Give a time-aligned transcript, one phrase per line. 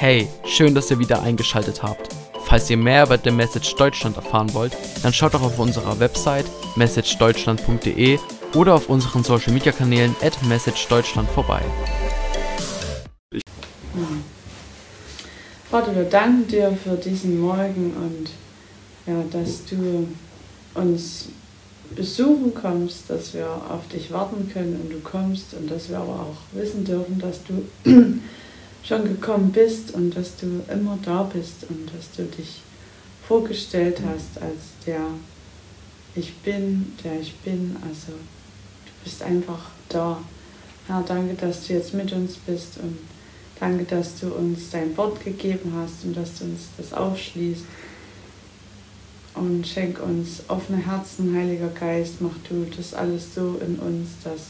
[0.00, 2.14] Hey, schön, dass ihr wieder eingeschaltet habt.
[2.44, 6.44] Falls ihr mehr über The Message Deutschland erfahren wollt, dann schaut doch auf unserer Website
[6.76, 8.20] messagedeutschland.de
[8.54, 11.62] oder auf unseren Social Media Kanälen at messagedeutschland vorbei.
[15.68, 18.30] Vater, wir danken dir für diesen Morgen und
[19.12, 20.06] ja, dass du
[20.74, 21.30] uns
[21.96, 26.20] besuchen kommst, dass wir auf dich warten können und du kommst und dass wir aber
[26.20, 28.20] auch wissen dürfen, dass du
[28.82, 32.62] schon gekommen bist und dass du immer da bist und dass du dich
[33.26, 35.00] vorgestellt hast als der
[36.14, 37.76] Ich bin, der ich bin.
[37.82, 40.18] Also du bist einfach da.
[40.86, 42.98] Herr, danke, dass du jetzt mit uns bist und
[43.60, 47.64] danke, dass du uns dein Wort gegeben hast und dass du uns das aufschließt.
[49.34, 54.40] Und schenk uns offene Herzen, Heiliger Geist, mach du das alles so in uns, dass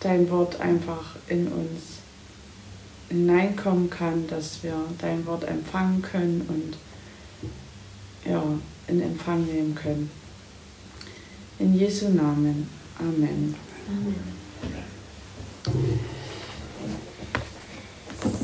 [0.00, 1.98] dein Wort einfach in uns
[3.08, 8.42] hineinkommen kann, dass wir dein Wort empfangen können und ja,
[8.88, 10.10] in Empfang nehmen können.
[11.58, 12.68] In Jesu Namen.
[12.98, 13.54] Amen.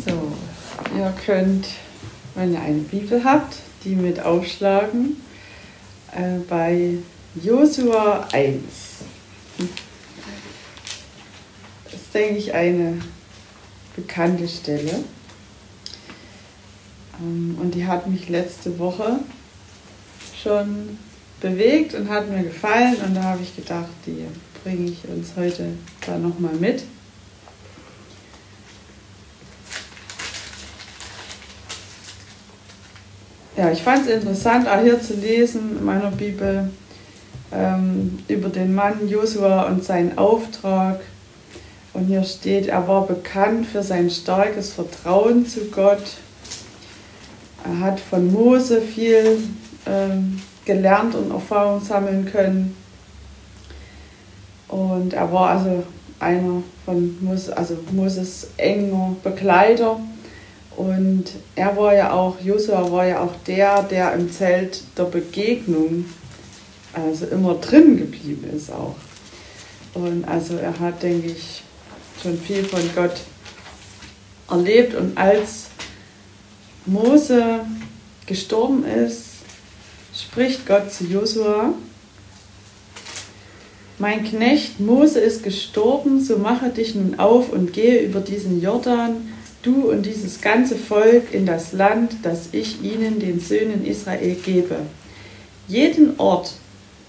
[0.07, 0.33] So,
[0.97, 1.67] ihr könnt,
[2.35, 5.17] wenn ihr eine Bibel habt, die mit aufschlagen
[6.13, 6.99] äh, bei
[7.43, 8.59] Josua 1.
[11.85, 12.99] Das ist, denke ich, eine
[13.97, 15.05] bekannte Stelle.
[17.21, 19.21] Ähm, und die hat mich letzte Woche
[20.43, 20.99] schon
[21.41, 22.97] bewegt und hat mir gefallen.
[23.05, 24.27] Und da habe ich gedacht, die
[24.63, 25.69] bringe ich uns heute
[26.07, 26.85] da nochmal mit.
[33.57, 36.71] Ja, ich fand es interessant, auch hier zu lesen in meiner Bibel
[37.53, 41.01] ähm, über den Mann Josua und seinen Auftrag
[41.95, 46.17] und hier steht, er war bekannt für sein starkes Vertrauen zu Gott.
[47.65, 49.39] Er hat von Mose viel
[49.87, 52.77] ähm, gelernt und Erfahrung sammeln können.
[54.69, 55.83] Und er war also
[56.19, 60.01] einer von Moses, also Moses enger Begleiter.
[60.77, 61.25] Und
[61.55, 66.07] er war ja auch, Josua war ja auch der, der im Zelt der Begegnung
[66.95, 68.97] also immer drin geblieben ist auch.
[69.95, 71.63] Und also er hat, denke ich,
[72.21, 73.15] schon viel von Gott
[74.51, 75.69] erlebt und als
[76.85, 77.61] Mose
[78.27, 79.27] gestorben ist,
[80.15, 81.75] spricht Gott zu Josua,
[83.99, 89.29] mein Knecht Mose ist gestorben, so mache dich nun auf und gehe über diesen Jordan,
[89.63, 94.77] du und dieses ganze Volk in das Land, das ich ihnen, den Söhnen Israel, gebe.
[95.69, 96.55] Jeden Ort,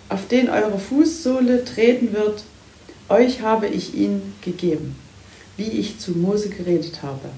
[0.10, 2.44] auf den eure Fußsohle treten wird,
[3.10, 4.96] euch habe ich ihn gegeben
[5.58, 7.30] wie ich zu Mose geredet habe.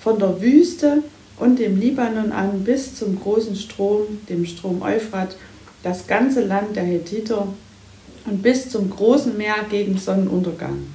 [0.00, 1.02] Von der Wüste
[1.38, 5.36] und dem Libanon an bis zum großen Strom, dem Strom Euphrat,
[5.82, 7.48] das ganze Land der Hethiter
[8.26, 10.86] und bis zum großen Meer gegen Sonnenuntergang.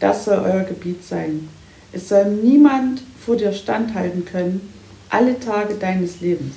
[0.00, 1.48] Das soll euer Gebiet sein.
[1.92, 4.72] Es soll niemand vor dir standhalten können,
[5.08, 6.54] alle Tage deines Lebens.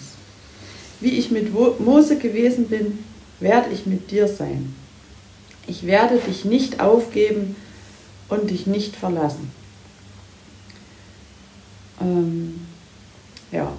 [1.00, 3.00] Wie ich mit Mose gewesen bin,
[3.40, 4.76] werde ich mit dir sein.
[5.68, 7.56] Ich werde dich nicht aufgeben,
[8.32, 9.52] und dich nicht verlassen.
[12.02, 12.66] Ähm,
[13.52, 13.72] ja.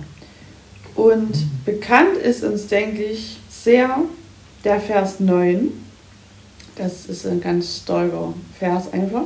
[0.94, 1.32] Und
[1.64, 3.98] bekannt ist uns, denke ich, sehr
[4.62, 5.72] der Vers 9.
[6.76, 9.24] Das ist ein ganz starker Vers einfach.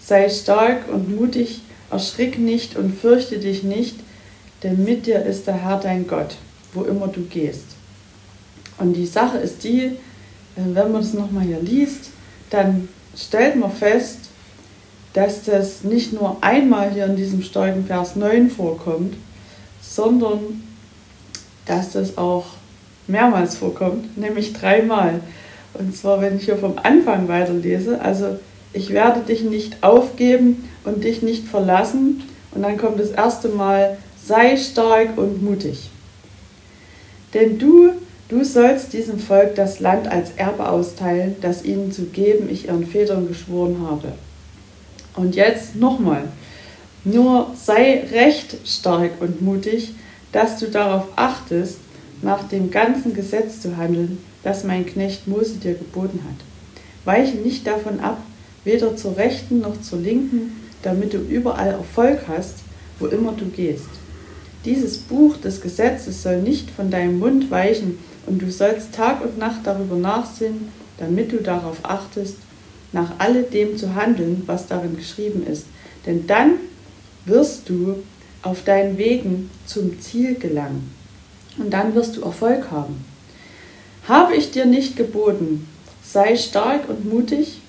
[0.00, 3.96] Sei stark und mutig, erschrick nicht und fürchte dich nicht,
[4.62, 6.36] denn mit dir ist der Herr dein Gott,
[6.72, 7.64] wo immer du gehst.
[8.78, 9.96] Und die Sache ist die,
[10.56, 12.10] wenn man das nochmal hier liest,
[12.50, 14.18] dann stellt man fest,
[15.12, 19.14] dass das nicht nur einmal hier in diesem starken Vers 9 vorkommt,
[19.80, 20.62] sondern
[21.66, 22.46] dass das auch
[23.06, 25.20] mehrmals vorkommt, nämlich dreimal.
[25.74, 28.38] Und zwar, wenn ich hier vom Anfang weiterlese, also
[28.72, 32.22] ich werde dich nicht aufgeben und dich nicht verlassen.
[32.52, 35.90] Und dann kommt das erste Mal, sei stark und mutig.
[37.32, 37.92] Denn du,
[38.28, 42.86] du sollst diesem Volk das Land als Erbe austeilen, das ihnen zu geben ich ihren
[42.86, 44.12] Vätern geschworen habe.
[45.16, 46.24] Und jetzt nochmal.
[47.04, 49.94] Nur sei recht stark und mutig,
[50.32, 51.78] dass du darauf achtest,
[52.22, 56.44] nach dem ganzen Gesetz zu handeln, das mein Knecht Mose dir geboten hat.
[57.04, 58.18] Weiche nicht davon ab,
[58.64, 62.56] weder zur rechten noch zur linken, damit du überall Erfolg hast,
[62.98, 63.88] wo immer du gehst.
[64.64, 69.38] Dieses Buch des Gesetzes soll nicht von deinem Mund weichen, und du sollst Tag und
[69.38, 70.68] Nacht darüber nachsinnen,
[70.98, 72.36] damit du darauf achtest,
[72.92, 75.66] nach alledem zu handeln, was darin geschrieben ist.
[76.06, 76.52] Denn dann
[77.24, 77.96] wirst du
[78.42, 80.92] auf deinen Wegen zum Ziel gelangen.
[81.58, 83.04] Und dann wirst du Erfolg haben.
[84.06, 85.66] Habe ich dir nicht geboten,
[86.02, 87.60] sei stark und mutig,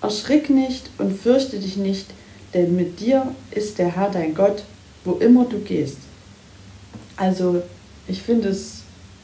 [0.00, 2.06] erschrick nicht und fürchte dich nicht,
[2.54, 4.62] denn mit dir ist der Herr dein Gott,
[5.04, 5.98] wo immer du gehst.
[7.16, 7.62] Also
[8.06, 8.79] ich finde es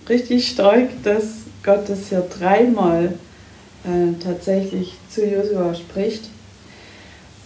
[0.09, 1.25] richtig stark, dass
[1.63, 3.15] Gott das hier dreimal
[3.85, 6.29] äh, tatsächlich zu Josua spricht.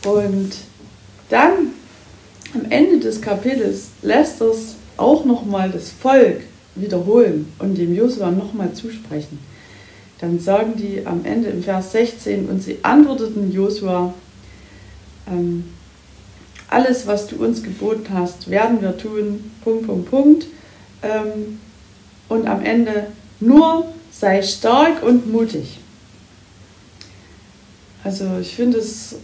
[0.04, 0.52] Und
[1.28, 1.72] dann
[2.54, 6.42] am Ende des Kapitels lässt es auch nochmal das Volk
[6.74, 9.38] wiederholen und dem Josua nochmal zusprechen.
[10.20, 14.12] Dann sagen die am Ende im Vers 16, und sie antworteten Josua,
[15.26, 15.64] ähm,
[16.68, 20.46] alles, was du uns geboten hast, werden wir tun, Punkt, Punkt, Punkt.
[21.02, 21.58] Ähm,
[22.31, 23.09] und am Ende
[23.41, 25.79] nur sei stark und mutig.
[28.03, 29.17] Also ich finde es,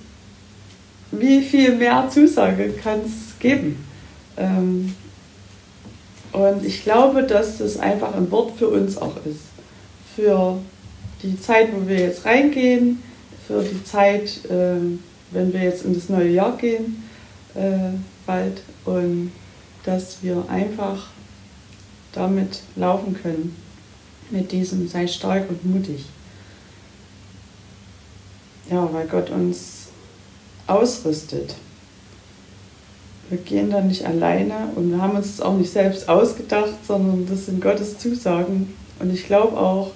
[1.13, 3.83] wie viel mehr Zusage kann es geben?
[4.37, 4.95] Ähm,
[6.33, 9.47] und ich glaube, dass das einfach ein Wort für uns auch ist.
[10.15, 10.59] Für
[11.23, 13.03] die Zeit, wo wir jetzt reingehen,
[13.47, 14.81] für die Zeit, äh,
[15.31, 17.05] wenn wir jetzt in das neue Jahr gehen,
[17.55, 18.61] äh, bald.
[18.85, 19.31] Und
[19.85, 21.07] dass wir einfach
[22.17, 23.57] damit laufen können.
[24.31, 26.07] Mit diesem sei stark und mutig.
[28.71, 29.89] Ja, weil Gott uns
[30.67, 31.55] ausrüstet.
[33.29, 37.27] Wir gehen da nicht alleine und wir haben uns das auch nicht selbst ausgedacht, sondern
[37.27, 38.75] das sind Gottes Zusagen.
[38.99, 39.93] Und ich glaube auch,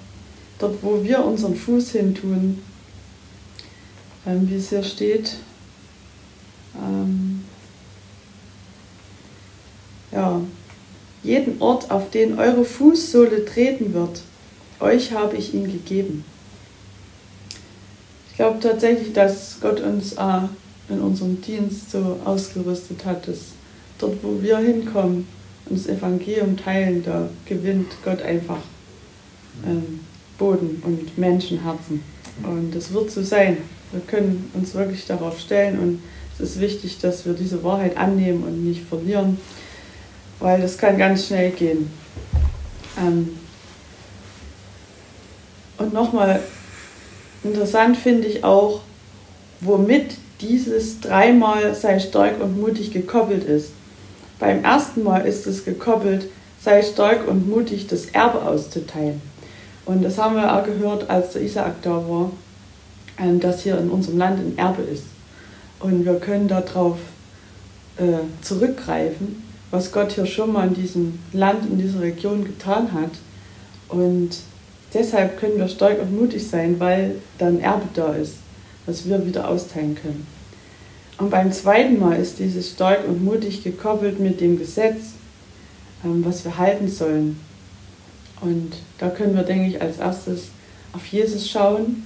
[0.59, 2.61] dort wo wir unseren Fuß hin tun,
[4.25, 5.37] ähm, wie es hier steht,
[6.75, 7.43] ähm,
[10.11, 10.41] ja,
[11.31, 14.21] jeden Ort, auf den eure Fußsohle treten wird,
[14.81, 16.25] euch habe ich ihn gegeben.
[18.29, 20.41] Ich glaube tatsächlich, dass Gott uns äh,
[20.89, 23.53] in unserem Dienst so ausgerüstet hat, dass
[23.97, 25.25] dort, wo wir hinkommen
[25.67, 28.59] und das Evangelium teilen, da gewinnt Gott einfach
[29.65, 30.01] ähm,
[30.37, 32.03] Boden und Menschenherzen.
[32.43, 33.57] Und das wird so sein.
[33.93, 36.01] Wir können uns wirklich darauf stellen und
[36.33, 39.37] es ist wichtig, dass wir diese Wahrheit annehmen und nicht verlieren
[40.41, 41.89] weil das kann ganz schnell gehen.
[42.97, 43.37] Ähm
[45.77, 46.41] und nochmal
[47.43, 48.81] interessant finde ich auch,
[49.61, 53.71] womit dieses dreimal sei stark und mutig gekoppelt ist.
[54.39, 56.27] Beim ersten Mal ist es gekoppelt,
[56.63, 59.21] sei stark und mutig, das Erbe auszuteilen.
[59.85, 62.31] Und das haben wir auch gehört, als der Isaak da war,
[63.19, 65.03] ähm, dass hier in unserem Land ein Erbe ist.
[65.79, 66.97] Und wir können darauf
[67.97, 68.03] äh,
[68.41, 73.11] zurückgreifen was Gott hier schon mal in diesem Land, in dieser Region getan hat.
[73.87, 74.31] Und
[74.93, 78.35] deshalb können wir stark und mutig sein, weil dann Erbe da ist,
[78.85, 80.27] was wir wieder austeilen können.
[81.17, 85.13] Und beim zweiten Mal ist dieses stark und mutig gekoppelt mit dem Gesetz,
[86.03, 87.39] ähm, was wir halten sollen.
[88.41, 90.47] Und da können wir, denke ich, als erstes
[90.93, 92.03] auf Jesus schauen.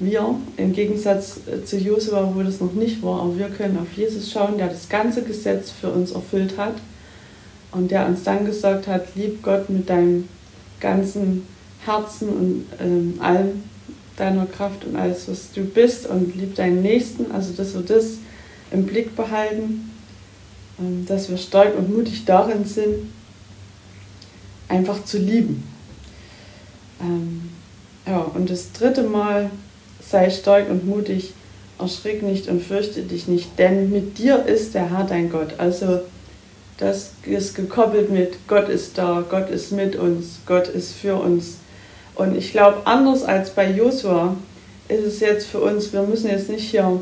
[0.00, 3.96] Wir, im Gegensatz äh, zu Josua, wo das noch nicht war, aber wir können auf
[3.96, 6.74] Jesus schauen, der das ganze Gesetz für uns erfüllt hat
[7.72, 10.28] und der uns dann gesagt hat, lieb Gott mit deinem
[10.80, 11.46] ganzen
[11.84, 13.62] Herzen und ähm, allem
[14.16, 18.18] deiner Kraft und alles, was du bist und lieb deinen Nächsten, also dass wir das
[18.70, 19.90] im Blick behalten,
[20.78, 23.10] ähm, dass wir stark und mutig darin sind,
[24.68, 25.62] einfach zu lieben.
[27.00, 27.50] Ähm,
[28.06, 29.50] ja, und das dritte Mal,
[30.00, 31.32] sei stark und mutig,
[31.78, 35.54] erschrick nicht und fürchte dich nicht, denn mit dir ist der Herr dein Gott.
[35.58, 36.00] Also
[36.78, 41.58] das ist gekoppelt mit Gott ist da, Gott ist mit uns, Gott ist für uns.
[42.14, 44.36] Und ich glaube, anders als bei Josua
[44.88, 47.00] ist es jetzt für uns, wir müssen jetzt nicht hier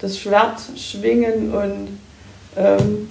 [0.00, 1.98] das Schwert schwingen und
[2.56, 3.08] ähm,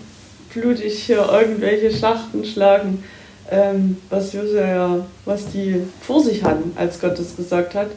[0.53, 3.03] blutig hier irgendwelche Schlachten schlagen,
[3.50, 7.88] ähm, was Josua ja, was die vor sich hatten, als Gott es gesagt hat.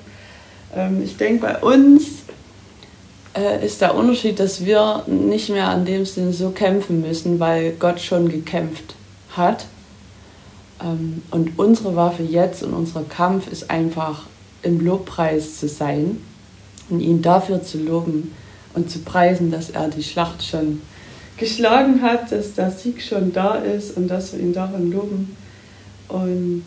[0.74, 2.04] Ähm, ich denke, bei uns
[3.34, 7.72] äh, ist der Unterschied, dass wir nicht mehr an dem Sinn so kämpfen müssen, weil
[7.72, 8.94] Gott schon gekämpft
[9.36, 9.66] hat.
[10.82, 14.24] Ähm, und unsere Waffe jetzt und unser Kampf ist einfach
[14.62, 16.20] im Lobpreis zu sein
[16.88, 18.34] und ihn dafür zu loben
[18.74, 20.80] und zu preisen, dass er die Schlacht schon
[21.36, 25.36] geschlagen hat, dass der Sieg schon da ist und dass wir ihn darin loben
[26.08, 26.64] und,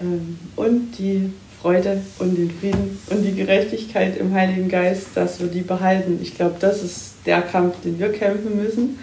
[0.00, 1.32] ähm, und die
[1.64, 6.18] Freude und den Frieden und die Gerechtigkeit im Heiligen Geist, dass wir die behalten.
[6.20, 8.98] Ich glaube, das ist der Kampf, den wir kämpfen müssen,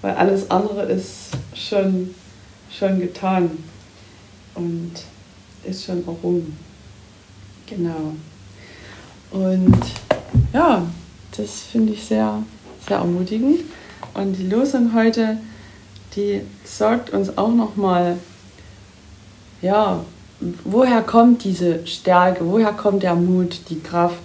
[0.00, 2.14] weil alles andere ist schon,
[2.70, 3.50] schon getan
[4.54, 4.92] und
[5.64, 6.56] ist schon errungen.
[7.66, 8.14] Genau.
[9.32, 9.82] Und
[10.52, 10.86] ja,
[11.36, 12.44] das finde ich sehr,
[12.86, 13.62] sehr ermutigend.
[14.14, 15.38] Und die Losung heute
[16.16, 18.18] die sagt uns auch nochmal,
[19.62, 20.04] ja,
[20.40, 24.22] woher kommt diese Stärke, woher kommt der Mut, die Kraft.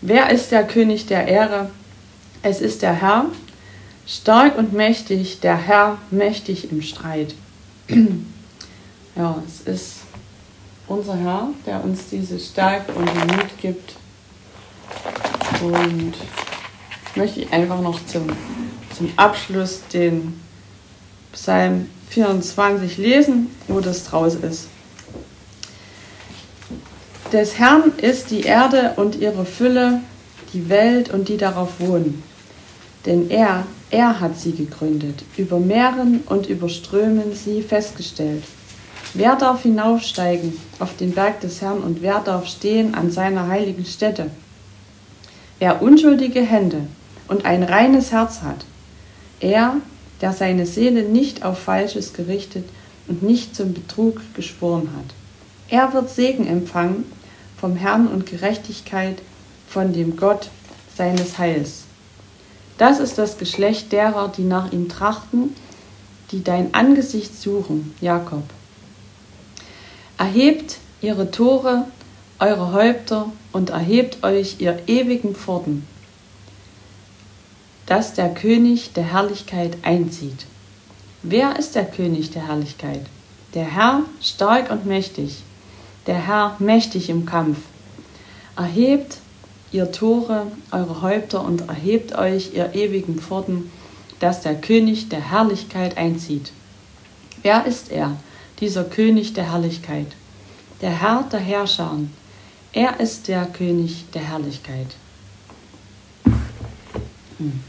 [0.00, 1.70] Wer ist der König der Ehre?
[2.42, 3.26] Es ist der Herr,
[4.06, 7.34] stark und mächtig, der Herr mächtig im Streit.
[9.16, 9.94] ja, es ist
[10.86, 13.94] unser Herr, der uns diese Stärke und den Mut gibt.
[15.62, 16.14] Und
[17.16, 18.28] möchte ich einfach noch zum,
[18.96, 20.40] zum Abschluss den
[21.32, 24.68] Psalm 24 lesen, wo das draus ist.
[27.32, 30.00] Des Herrn ist die Erde und ihre Fülle,
[30.52, 32.22] die Welt und die darauf wohnen.
[33.04, 38.44] Denn er, er hat sie gegründet, über Meeren und über Strömen sie festgestellt.
[39.12, 43.84] Wer darf hinaufsteigen auf den Berg des Herrn und wer darf stehen an seiner heiligen
[43.84, 44.30] Stätte?
[45.58, 46.82] Wer unschuldige Hände
[47.26, 48.64] und ein reines Herz hat,
[49.40, 49.78] er,
[50.20, 52.68] der seine Seele nicht auf Falsches gerichtet
[53.08, 55.14] und nicht zum Betrug geschworen hat.
[55.68, 57.04] Er wird Segen empfangen
[57.60, 59.18] vom Herrn und Gerechtigkeit
[59.68, 60.50] von dem Gott
[60.96, 61.84] seines Heils.
[62.78, 65.54] Das ist das Geschlecht derer, die nach ihm trachten,
[66.30, 68.42] die dein Angesicht suchen, Jakob.
[70.18, 71.86] Erhebt ihre Tore,
[72.38, 75.86] eure Häupter und erhebt euch ihr ewigen Pforten,
[77.86, 80.46] dass der König der Herrlichkeit einzieht.
[81.22, 83.06] Wer ist der König der Herrlichkeit?
[83.54, 85.42] Der Herr stark und mächtig,
[86.06, 87.58] der Herr mächtig im Kampf.
[88.56, 89.18] Erhebt
[89.72, 93.70] ihr Tore, eure Häupter und erhebt euch ihr ewigen Pforten,
[94.20, 96.52] dass der König der Herrlichkeit einzieht.
[97.42, 98.16] Wer ist er,
[98.60, 100.06] dieser König der Herrlichkeit?
[100.80, 101.92] Der Herr der Herrscher.
[102.72, 104.88] Er ist der König der Herrlichkeit.
[107.38, 107.60] Hm.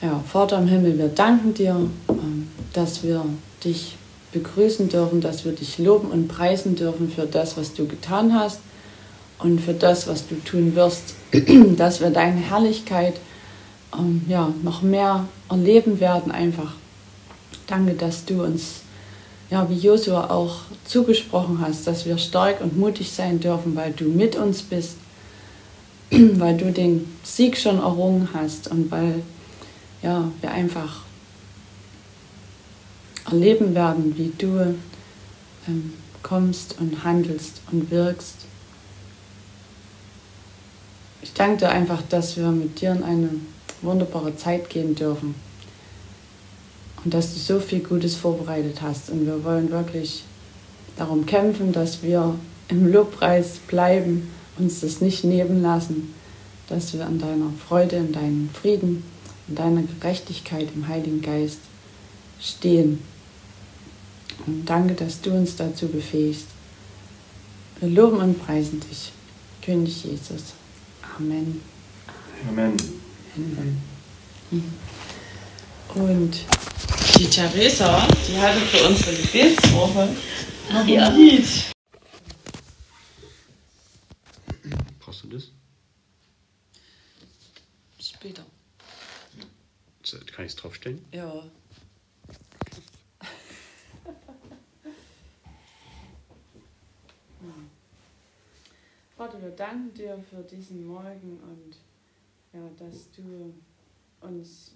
[0.00, 3.24] Ja, Vater im Himmel, wir danken dir, ähm, dass wir
[3.64, 3.96] dich
[4.32, 8.60] begrüßen dürfen, dass wir dich loben und preisen dürfen für das, was du getan hast
[9.38, 11.14] und für das, was du tun wirst,
[11.76, 13.14] dass wir deine Herrlichkeit
[13.96, 16.72] ähm, ja, noch mehr erleben werden einfach.
[17.66, 18.80] Danke, dass du uns,
[19.50, 24.04] ja, wie Josua auch zugesprochen hast, dass wir stark und mutig sein dürfen, weil du
[24.04, 24.96] mit uns bist,
[26.10, 29.22] weil du den Sieg schon errungen hast und weil
[30.02, 31.02] ja, wir einfach
[33.32, 34.74] erleben werden, wie du
[35.68, 38.36] ähm, kommst und handelst und wirkst.
[41.22, 43.30] Ich danke dir einfach, dass wir mit dir in eine
[43.80, 45.34] wunderbare Zeit gehen dürfen
[47.04, 49.10] und dass du so viel Gutes vorbereitet hast.
[49.10, 50.24] Und wir wollen wirklich
[50.96, 52.34] darum kämpfen, dass wir
[52.68, 56.14] im Lobpreis bleiben, uns das nicht nehmen lassen,
[56.68, 59.04] dass wir in deiner Freude, in deinem Frieden
[59.48, 61.58] in deiner Gerechtigkeit im Heiligen Geist
[62.40, 63.00] stehen.
[64.46, 66.46] Und danke, dass du uns dazu befähigst.
[67.80, 69.12] Wir loben und preisen dich,
[69.60, 70.54] König Jesus.
[71.16, 71.60] Amen.
[72.48, 72.76] Amen.
[73.36, 73.82] Amen.
[75.94, 76.44] Und
[77.18, 80.08] die Theresa, die hatte für unsere Gebetswoche
[80.72, 81.46] noch ein Lied.
[85.00, 85.50] Brauchst du das?
[88.00, 88.44] Später.
[90.34, 91.04] Kann ich es draufstellen?
[91.12, 91.44] Ja.
[99.16, 101.76] Vater, wir danken dir für diesen Morgen und
[102.52, 103.54] ja, dass du
[104.20, 104.74] uns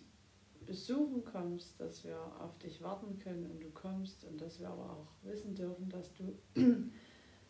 [0.67, 4.91] besuchen kommst, dass wir auf dich warten können und du kommst und dass wir aber
[4.91, 6.37] auch wissen dürfen, dass du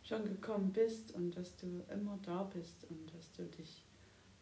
[0.02, 3.84] schon gekommen bist und dass du immer da bist und dass du dich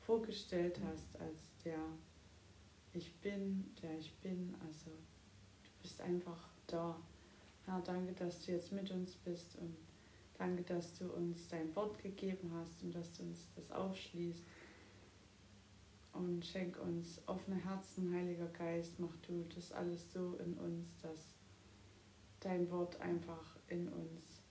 [0.01, 1.79] vorgestellt hast als der
[2.93, 4.55] ich bin, der ich bin.
[4.67, 6.97] Also du bist einfach da.
[7.67, 9.75] Herr, danke, dass du jetzt mit uns bist und
[10.39, 14.43] danke, dass du uns dein Wort gegeben hast und dass du uns das aufschließt.
[16.13, 21.35] Und schenk uns offene Herzen, Heiliger Geist, mach du das alles so in uns, dass
[22.39, 24.43] dein Wort einfach in uns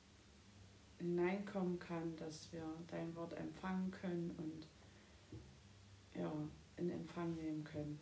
[0.98, 4.68] hineinkommen kann, dass wir dein Wort empfangen können und
[6.20, 6.32] ja,
[6.78, 8.00] in Empfang nehmen können.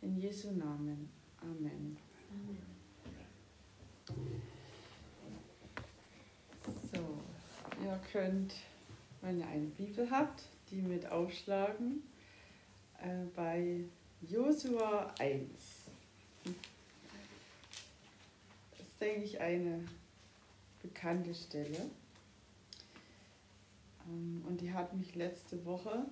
[0.00, 1.08] In Jesu Namen.
[1.40, 1.96] Amen.
[4.06, 4.14] So,
[7.86, 8.54] ihr könnt,
[9.20, 12.02] wenn ihr eine Bibel habt, die mit aufschlagen
[13.00, 13.84] äh, bei
[14.22, 15.46] Josua 1.
[18.72, 19.84] Das ist, denke ich, eine
[20.82, 21.88] bekannte Stelle.
[24.08, 26.06] Ähm, und die hat mich letzte Woche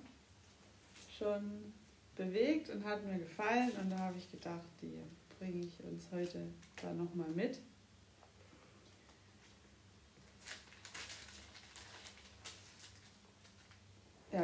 [1.17, 1.73] schon
[2.15, 4.97] bewegt und hat mir gefallen und da habe ich gedacht, die
[5.39, 6.47] bringe ich uns heute
[6.81, 7.59] da nochmal mit.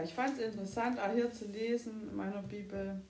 [0.03, 3.01] Ich fand es interessant, auch hier zu lesen in meiner Bibel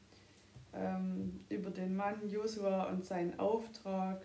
[0.74, 4.22] ähm, über den Mann Josua und seinen Auftrag.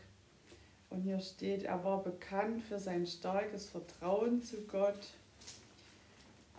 [0.91, 5.09] Und hier steht, er war bekannt für sein starkes Vertrauen zu Gott.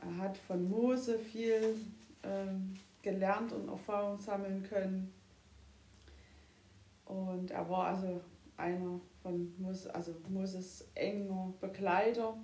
[0.02, 1.76] Er hat von Mose viel
[2.24, 5.14] ähm, gelernt und Erfahrung sammeln können.
[7.06, 8.22] Und er war also
[8.58, 12.38] einer von Moses, also Moses enger Begleiter.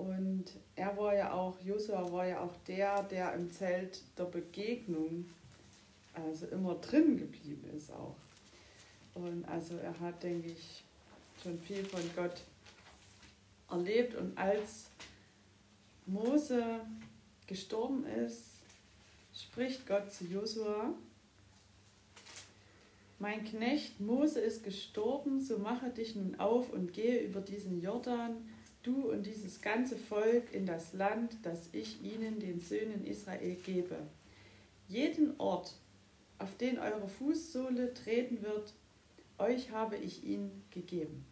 [0.00, 5.26] Und er war ja auch, Josua war ja auch der, der im Zelt der Begegnung
[6.14, 8.16] also immer drin geblieben ist auch.
[9.14, 10.84] Und also er hat, denke ich,
[11.42, 12.40] schon viel von Gott
[13.70, 14.14] erlebt.
[14.14, 14.86] Und als
[16.06, 16.80] Mose
[17.46, 18.44] gestorben ist,
[19.34, 20.94] spricht Gott zu Josua,
[23.18, 28.48] mein Knecht Mose ist gestorben, so mache dich nun auf und gehe über diesen Jordan,
[28.82, 33.96] du und dieses ganze Volk in das Land, das ich ihnen, den Söhnen Israel, gebe.
[34.88, 35.74] Jeden Ort,
[36.38, 38.74] auf den eure Fußsohle treten wird,
[39.38, 41.24] euch habe ich ihn gegeben,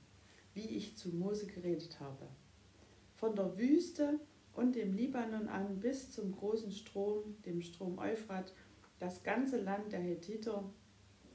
[0.54, 2.26] wie ich zu Mose geredet habe.
[3.16, 4.20] Von der Wüste
[4.54, 8.52] und dem Libanon an bis zum großen Strom, dem Strom Euphrat,
[8.98, 10.64] das ganze Land der Hethiter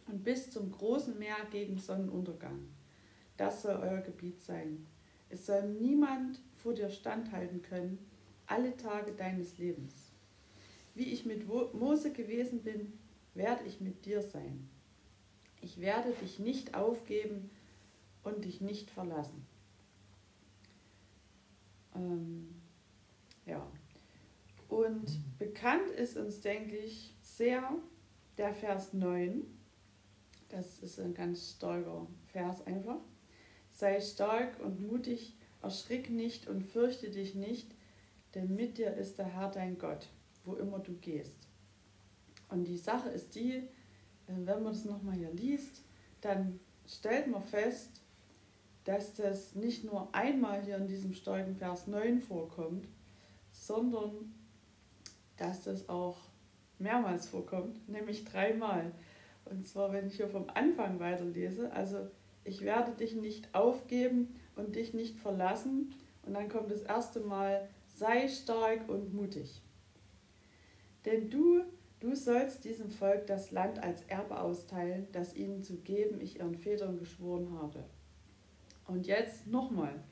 [0.08, 2.68] und bis zum großen Meer gegen Sonnenuntergang.
[3.38, 4.86] Das soll euer Gebiet sein.
[5.34, 7.98] Es soll niemand vor dir standhalten können,
[8.46, 10.12] alle Tage deines Lebens.
[10.94, 12.94] Wie ich mit Mose gewesen bin,
[13.34, 14.70] werde ich mit dir sein.
[15.60, 17.50] Ich werde dich nicht aufgeben
[18.24, 19.44] und dich nicht verlassen.
[21.96, 22.54] Ähm,
[23.48, 23.66] ja.
[24.70, 27.76] Und bekannt ist uns, denke ich, sehr
[28.38, 29.42] der Vers 9.
[30.50, 33.00] Das ist ein ganz starker Vers einfach.
[33.74, 37.68] Sei stark und mutig, erschrick nicht und fürchte dich nicht,
[38.36, 40.08] denn mit dir ist der Herr dein Gott,
[40.46, 41.38] wo immer du gehst.
[42.50, 43.68] Und die Sache ist die, äh,
[44.28, 45.82] wenn man das nochmal hier liest,
[46.22, 48.02] dann stellt man fest,
[48.84, 52.88] dass das nicht nur einmal hier in diesem starken Vers 9 vorkommt,
[53.52, 54.34] sondern
[55.38, 56.18] dass das auch
[56.80, 58.92] mehrmals vorkommt, nämlich dreimal.
[59.46, 62.10] Und zwar, wenn ich hier vom Anfang weiterlese, also
[62.44, 65.94] ich werde dich nicht aufgeben und dich nicht verlassen.
[66.26, 69.62] Und dann kommt das erste Mal, sei stark und mutig.
[71.06, 71.64] Denn du
[72.04, 76.58] Du sollst diesem Volk das Land als Erbe austeilen, das ihnen zu geben ich ihren
[76.58, 77.86] Vätern geschworen habe.
[78.88, 80.04] Und jetzt nochmal.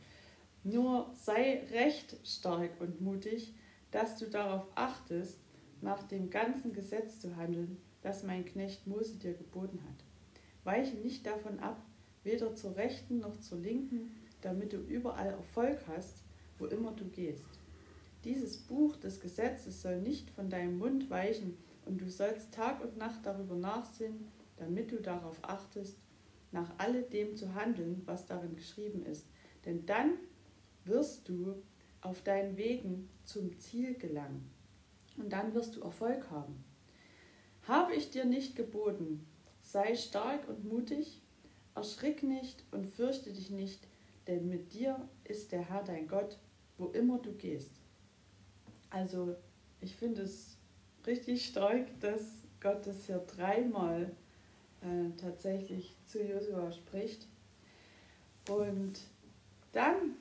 [0.63, 3.53] Nur sei recht stark und mutig,
[3.91, 5.37] dass du darauf achtest,
[5.81, 10.05] nach dem ganzen Gesetz zu handeln, das mein Knecht Mose dir geboten hat.
[10.63, 11.83] Weiche nicht davon ab,
[12.23, 16.23] weder zur rechten noch zur linken, damit du überall Erfolg hast,
[16.57, 17.49] wo immer du gehst.
[18.23, 22.97] Dieses Buch des Gesetzes soll nicht von deinem Mund weichen, und du sollst Tag und
[22.97, 25.97] Nacht darüber nachsinnen, damit du darauf achtest,
[26.51, 29.25] nach alledem zu handeln, was darin geschrieben ist.
[29.65, 30.13] Denn dann
[30.85, 31.55] wirst du
[32.01, 34.49] auf deinen Wegen zum Ziel gelangen.
[35.17, 36.63] Und dann wirst du Erfolg haben.
[37.67, 39.25] Habe ich dir nicht geboten,
[39.61, 41.21] sei stark und mutig,
[41.75, 43.87] erschrick nicht und fürchte dich nicht,
[44.27, 46.37] denn mit dir ist der Herr dein Gott,
[46.77, 47.71] wo immer du gehst.
[48.89, 49.35] Also
[49.79, 50.57] ich finde es
[51.05, 54.11] richtig stark, dass Gott das hier dreimal
[54.81, 57.27] äh, tatsächlich zu Josua spricht.
[58.49, 58.99] Und
[59.71, 60.15] dann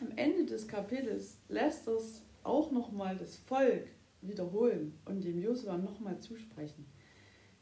[0.00, 3.88] am Ende des Kapitels lässt es auch nochmal das Volk
[4.20, 6.84] wiederholen und dem Josua nochmal zusprechen.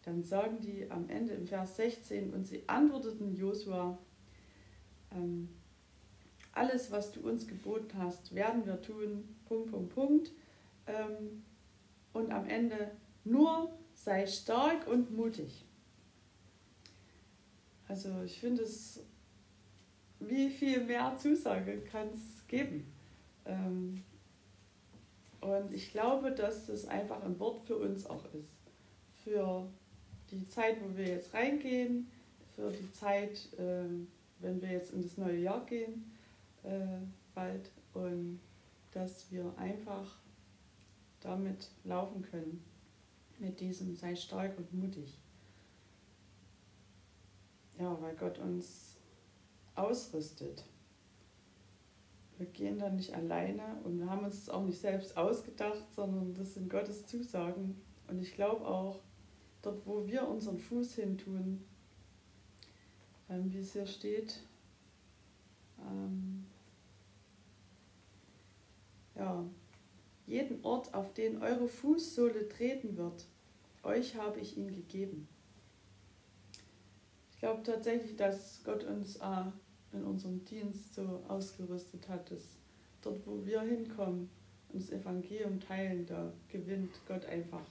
[0.05, 3.99] Dann sagen die am Ende im Vers 16, und sie antworteten Josua,
[5.13, 5.49] ähm,
[6.53, 10.33] alles, was du uns geboten hast, werden wir tun, Punkt, Punkt, Punkt.
[10.87, 11.45] Ähm,
[12.13, 12.91] und am Ende
[13.25, 15.65] nur sei stark und mutig.
[17.89, 19.03] Also ich finde es,
[20.21, 22.93] wie viel mehr Zusage kann es geben?
[23.45, 24.03] Ähm,
[25.41, 28.49] und ich glaube, dass das einfach ein Wort für uns auch ist.
[29.25, 29.69] Für
[30.37, 32.09] die Zeit, wo wir jetzt reingehen,
[32.55, 34.09] für die Zeit, ähm,
[34.41, 36.11] wenn wir jetzt in das neue Jahr gehen,
[36.65, 36.99] äh,
[37.35, 37.71] bald.
[37.95, 38.41] Und
[38.93, 40.19] dass wir einfach
[41.21, 42.65] damit laufen können.
[43.39, 45.19] Mit diesem sei stark und mutig.
[47.79, 48.97] Ja, weil Gott uns
[49.75, 50.65] ausrüstet.
[52.39, 56.35] Wir gehen da nicht alleine und wir haben uns das auch nicht selbst ausgedacht, sondern
[56.35, 57.81] das sind Gottes Zusagen.
[58.09, 59.01] Und ich glaube auch,
[59.63, 61.65] dort wo wir unseren Fuß hin tun,
[63.31, 64.41] ähm, wie es hier steht,
[65.81, 66.47] ähm,
[69.15, 69.45] ja,
[70.27, 73.27] jeden Ort, auf den eure Fußsohle treten wird,
[73.83, 75.29] euch habe ich ihn gegeben.
[77.33, 79.45] Ich glaube tatsächlich, dass Gott uns äh,
[79.93, 82.57] in unserem Dienst so ausgerüstet hat, dass
[83.03, 84.31] dort, wo wir hinkommen
[84.73, 87.67] und das Evangelium teilen, da gewinnt Gott einfach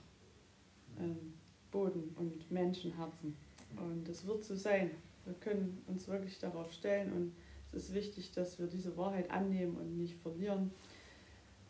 [0.98, 1.31] ähm,
[1.72, 3.36] Boden und Menschenherzen.
[3.76, 4.92] Und das wird so sein.
[5.24, 7.32] Wir können uns wirklich darauf stellen und
[7.66, 10.70] es ist wichtig, dass wir diese Wahrheit annehmen und nicht verlieren,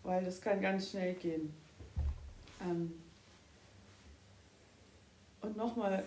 [0.03, 1.55] weil das kann ganz schnell gehen.
[2.61, 2.93] Ähm
[5.41, 6.05] und nochmal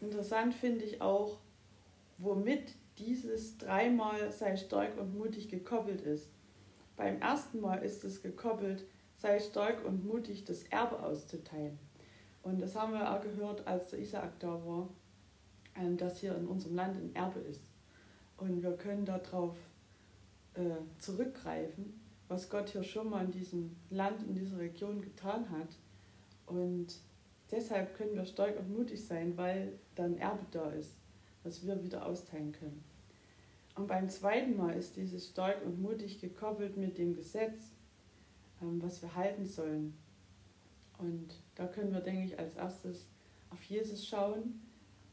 [0.00, 1.38] interessant finde ich auch,
[2.18, 6.28] womit dieses dreimal sei stark und mutig gekoppelt ist.
[6.96, 8.84] Beim ersten Mal ist es gekoppelt,
[9.18, 11.78] sei stark und mutig, das Erbe auszuteilen.
[12.46, 14.88] Und das haben wir auch gehört, als der Isaak da war,
[15.74, 17.72] ähm, dass hier in unserem Land ein Erbe ist.
[18.36, 19.56] Und wir können darauf
[20.54, 25.70] äh, zurückgreifen, was Gott hier schon mal in diesem Land, in dieser Region getan hat.
[26.46, 27.00] Und
[27.50, 30.94] deshalb können wir stark und mutig sein, weil dann Erbe da ist,
[31.42, 32.84] was wir wieder austeilen können.
[33.74, 37.72] Und beim zweiten Mal ist dieses stark und mutig gekoppelt mit dem Gesetz,
[38.62, 39.98] ähm, was wir halten sollen.
[40.98, 43.06] Und da können wir, denke ich, als erstes
[43.50, 44.60] auf Jesus schauen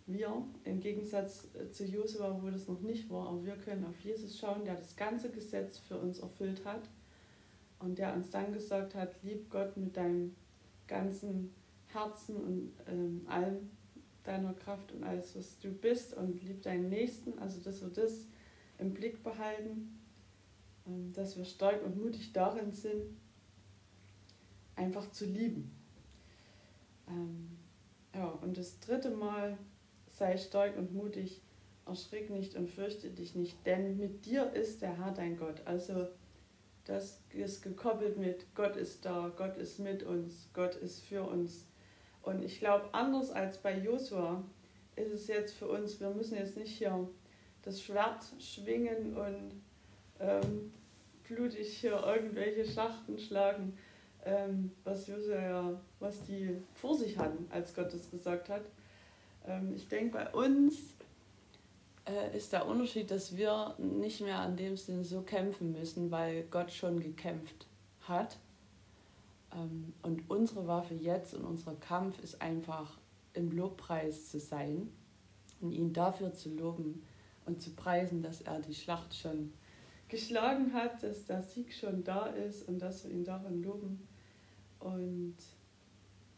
[0.05, 3.99] wir, im Gegensatz äh, zu Josua, wo das noch nicht war, aber wir können auf
[4.01, 6.89] Jesus schauen, der das ganze Gesetz für uns erfüllt hat
[7.79, 10.35] und der uns dann gesagt hat, lieb Gott mit deinem
[10.87, 11.53] ganzen
[11.87, 13.69] Herzen und ähm, allem
[14.23, 18.25] deiner Kraft und alles, was du bist und lieb deinen Nächsten, also dass wir das
[18.79, 19.99] im Blick behalten,
[20.85, 23.03] ähm, dass wir stark und mutig darin sind,
[24.75, 25.71] einfach zu lieben.
[27.07, 27.57] Ähm,
[28.13, 29.57] ja, und das dritte Mal
[30.11, 31.41] sei stark und mutig,
[31.85, 35.61] erschrick nicht und fürchte dich nicht, denn mit dir ist der Herr dein Gott.
[35.65, 36.07] Also
[36.85, 41.65] das ist gekoppelt mit Gott ist da, Gott ist mit uns, Gott ist für uns.
[42.21, 44.43] Und ich glaube, anders als bei Josua
[44.95, 47.09] ist es jetzt für uns, wir müssen jetzt nicht hier
[47.63, 49.61] das Schwert schwingen und
[50.19, 50.73] ähm,
[51.27, 53.77] blutig hier irgendwelche Schlachten schlagen,
[54.25, 58.63] ähm, was Josua was die vor sich hatten, als Gott es gesagt hat,
[59.45, 60.93] ähm, ich denke, bei uns
[62.05, 66.43] äh, ist der Unterschied, dass wir nicht mehr an dem Sinn so kämpfen müssen, weil
[66.43, 67.67] Gott schon gekämpft
[68.01, 68.37] hat.
[69.53, 72.97] Ähm, und unsere Waffe jetzt und unser Kampf ist einfach
[73.33, 74.89] im Lobpreis zu sein
[75.61, 77.03] und ihn dafür zu loben
[77.45, 79.53] und zu preisen, dass er die Schlacht schon
[80.07, 84.07] geschlagen hat, dass der Sieg schon da ist und dass wir ihn darin loben
[84.83, 85.35] und,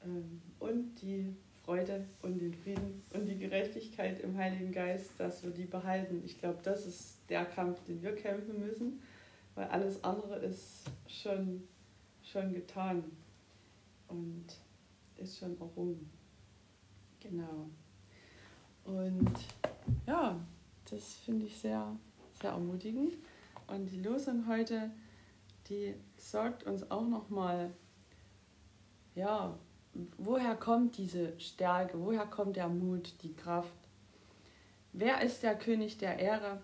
[0.04, 5.52] ähm, und die Freude und den Frieden und die Gerechtigkeit im Heiligen Geist, dass wir
[5.52, 6.22] die behalten.
[6.24, 9.02] Ich glaube, das ist der Kampf, den wir kämpfen müssen,
[9.56, 11.64] weil alles andere ist schon,
[12.24, 13.04] schon getan
[14.08, 14.46] und
[15.18, 16.08] ist schon errungen.
[17.20, 17.68] Genau.
[18.84, 19.34] Und
[20.06, 20.40] ja,
[20.92, 21.96] das finde ich sehr,
[22.40, 23.14] sehr ermutigend.
[23.66, 24.92] Und die Losung heute,
[25.68, 27.72] die sagt uns auch nochmal,
[29.16, 29.58] ja,
[30.18, 33.72] woher kommt diese Stärke, woher kommt der Mut, die Kraft?
[34.94, 36.62] Wer ist der König der Ehre?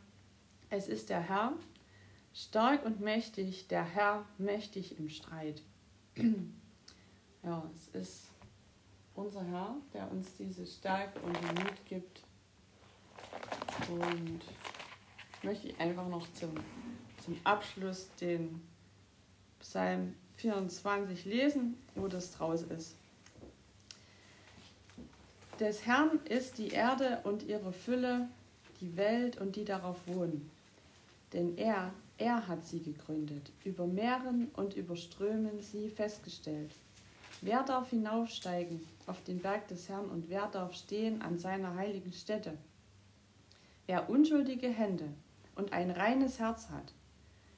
[0.70, 1.54] Es ist der Herr,
[2.34, 5.62] stark und mächtig, der Herr mächtig im Streit.
[7.44, 8.28] ja, es ist
[9.16, 12.22] unser Herr, der uns diese Stärke und den Mut gibt.
[13.90, 14.42] Und
[15.44, 16.54] möchte ich einfach noch zum,
[17.24, 18.62] zum Abschluss den
[19.60, 22.96] Psalm 24 lesen, wo das draus ist.
[25.60, 28.28] Des Herrn ist die Erde und ihre Fülle,
[28.80, 30.50] die Welt und die darauf wohnen.
[31.34, 36.72] Denn er, er hat sie gegründet, über Meeren und über Strömen sie festgestellt.
[37.42, 42.14] Wer darf hinaufsteigen auf den Berg des Herrn und wer darf stehen an seiner heiligen
[42.14, 42.58] Stätte?
[43.86, 45.10] Wer unschuldige Hände
[45.56, 46.94] und ein reines Herz hat,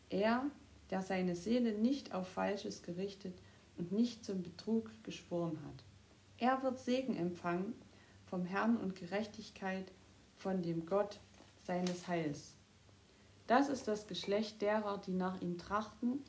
[0.10, 0.46] er,
[0.94, 3.42] der seine Seele nicht auf Falsches gerichtet
[3.80, 5.84] und nicht zum Betrug geschworen hat.
[6.38, 7.74] Er wird Segen empfangen
[8.28, 9.92] vom Herrn und Gerechtigkeit
[10.36, 11.20] von dem Gott
[11.64, 12.54] seines Heils.
[13.48, 16.24] Das ist das Geschlecht derer, die nach ihm trachten,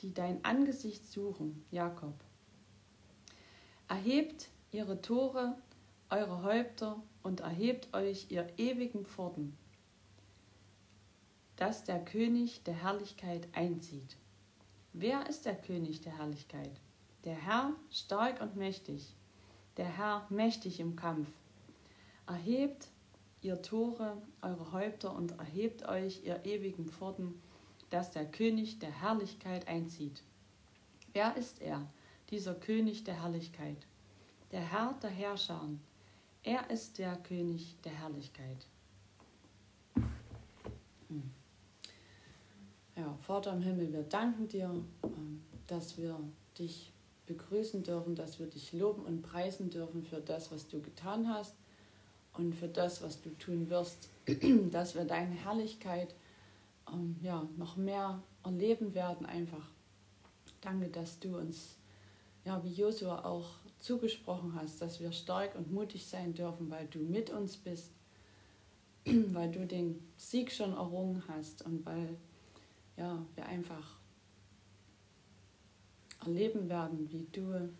[0.00, 2.16] die dein Angesicht suchen, Jakob.
[3.86, 5.56] Erhebt ihre Tore,
[6.10, 9.56] eure Häupter und erhebt euch ihr ewigen Pforten,
[11.56, 14.16] dass der König der Herrlichkeit einzieht.
[14.92, 16.80] Wer ist der König der Herrlichkeit?
[17.24, 19.14] Der Herr, stark und mächtig
[19.76, 21.28] der Herr mächtig im Kampf.
[22.26, 22.88] Erhebt
[23.42, 27.40] ihr Tore, eure Häupter und erhebt euch, ihr ewigen Pforten,
[27.90, 30.22] dass der König der Herrlichkeit einzieht.
[31.12, 31.86] Wer ist er,
[32.30, 33.86] dieser König der Herrlichkeit?
[34.52, 35.68] Der Herr der Herrscher.
[36.42, 38.66] Er ist der König der Herrlichkeit.
[41.08, 41.30] Hm.
[42.96, 44.70] Ja, Vater im Himmel, wir danken dir,
[45.02, 46.16] ähm, dass wir
[46.56, 46.92] dich
[47.26, 51.56] begrüßen dürfen, dass wir dich loben und preisen dürfen für das, was du getan hast
[52.34, 54.10] und für das, was du tun wirst,
[54.70, 56.14] dass wir deine Herrlichkeit
[56.92, 59.70] ähm, ja, noch mehr erleben werden einfach.
[60.60, 61.76] Danke, dass du uns,
[62.44, 63.48] ja, wie Josua auch
[63.80, 67.90] zugesprochen hast, dass wir stark und mutig sein dürfen, weil du mit uns bist,
[69.04, 72.16] weil du den Sieg schon errungen hast und weil
[72.96, 73.98] ja, wir einfach
[76.24, 77.70] erleben werden, wie du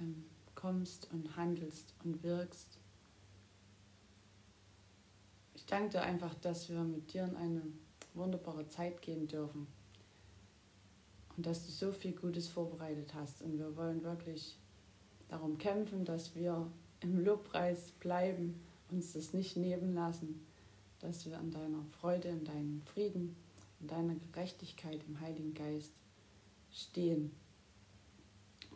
[0.00, 2.78] ähm, kommst und handelst und wirkst.
[5.54, 7.62] Ich danke dir einfach, dass wir mit dir in eine
[8.14, 9.66] wunderbare Zeit gehen dürfen
[11.36, 13.42] und dass du so viel Gutes vorbereitet hast.
[13.42, 14.56] Und wir wollen wirklich
[15.28, 20.46] darum kämpfen, dass wir im Lobpreis bleiben, uns das nicht nehmen lassen,
[21.00, 23.34] dass wir in deiner Freude, in deinem Frieden,
[23.82, 25.92] in deiner Gerechtigkeit im Heiligen Geist
[26.72, 27.32] stehen.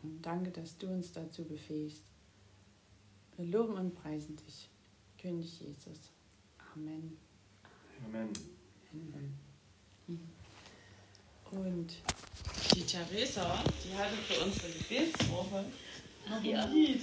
[0.03, 2.03] Und danke, dass du uns dazu befähigst.
[3.37, 4.69] Wir loben und preisen dich,
[5.19, 6.11] König Jesus.
[6.75, 7.17] Amen.
[8.05, 8.33] Amen.
[11.51, 11.97] Und
[12.75, 15.65] die Theresa, die hatte für unsere Gebetswoche
[16.29, 16.65] noch ein Ja.
[16.67, 17.03] Lied.